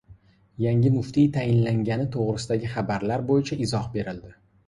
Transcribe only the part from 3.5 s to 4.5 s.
izoh berildi